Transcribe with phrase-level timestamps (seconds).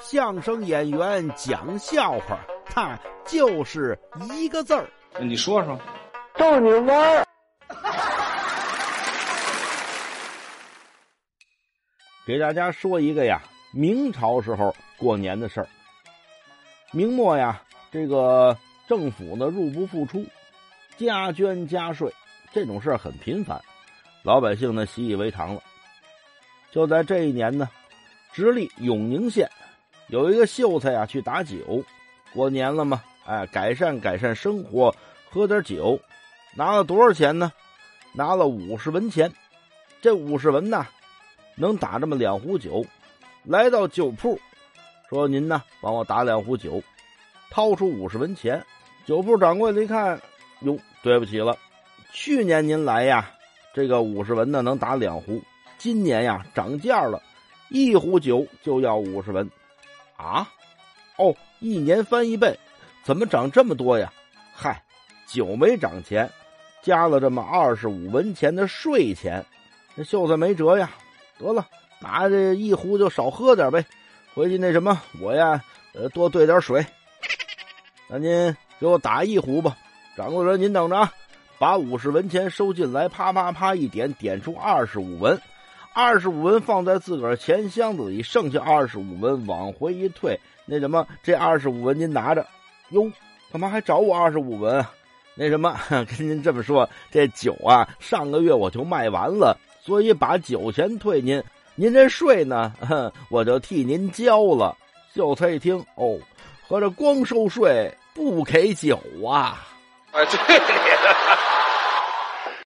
[0.00, 3.98] 相声演员讲笑话，他就是
[4.32, 4.88] 一个字儿。
[5.20, 5.78] 你说说，
[6.34, 7.26] 逗你玩儿。
[12.26, 13.42] 给大家说一个呀，
[13.72, 15.68] 明朝时候过年的事儿。
[16.92, 18.56] 明末呀，这个
[18.86, 20.24] 政府呢入不敷出，
[20.96, 22.12] 加捐加税，
[22.52, 23.60] 这种事儿很频繁，
[24.22, 25.62] 老百姓呢习以为常了。
[26.70, 27.68] 就在这一年呢，
[28.32, 29.50] 直隶永宁县
[30.12, 31.82] 有一个秀才啊去打酒，
[32.34, 34.94] 过年了嘛，哎，改善改善生活，
[35.30, 35.98] 喝点酒，
[36.54, 37.50] 拿了多少钱呢？
[38.12, 39.32] 拿了五十文钱，
[40.02, 40.86] 这五十文呐。
[41.56, 42.84] 能打这么两壶酒，
[43.44, 44.38] 来到酒铺，
[45.08, 46.82] 说：“您呢，帮我打两壶酒。”
[47.50, 48.62] 掏出五十文钱，
[49.06, 50.20] 酒铺掌柜的一看，
[50.60, 51.56] 哟，对不起了，
[52.12, 53.30] 去年您来呀，
[53.72, 55.40] 这个五十文呢能打两壶，
[55.78, 57.22] 今年呀涨价了，
[57.70, 59.50] 一壶酒就要五十文。
[60.22, 60.50] 啊？
[61.16, 62.58] 哦，一年翻一倍，
[63.02, 64.12] 怎么涨这么多呀？
[64.54, 64.82] 嗨，
[65.26, 66.30] 酒没涨钱，
[66.82, 69.44] 加了这么二十五文钱的税钱，
[69.96, 70.90] 这秀才没辙呀。
[71.38, 71.66] 得了，
[72.00, 73.84] 拿这一壶就少喝点呗。
[74.34, 76.84] 回去那什么，我呀，呃，多兑点水。
[78.08, 79.76] 那您给我打一壶吧。
[80.16, 81.12] 掌柜的，您等着啊，
[81.58, 85.40] 把五十文钱收进来，啪啪啪一点，点出二十五文，
[85.94, 90.38] 二十五文放在自个儿钱箱子里，剩下二十五文往回一退。
[90.64, 92.46] 那什么，这二十五文您拿着。
[92.90, 93.10] 哟，
[93.52, 94.84] 干嘛还找我二十五文？
[95.34, 99.58] 那什么， 跟您这么说，这酒啊，上个月我就卖完了。
[99.82, 101.42] 所以把酒钱退您，
[101.74, 102.72] 您这税呢，
[103.28, 104.76] 我就替您交了。
[105.14, 106.18] 秀才一听，哦，
[106.66, 109.66] 合着光收税不给酒啊？
[110.12, 110.38] 哎，对。